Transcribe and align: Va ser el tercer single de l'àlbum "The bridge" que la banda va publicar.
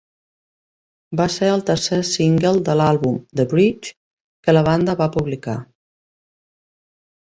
Va 1.19 1.27
ser 1.33 1.49
el 1.57 1.61
tercer 1.67 1.99
single 2.11 2.53
de 2.69 2.75
l'àlbum 2.81 3.19
"The 3.41 3.45
bridge" 3.53 3.95
que 4.49 4.57
la 4.57 4.67
banda 4.71 4.97
va 5.03 5.09
publicar. 5.17 5.59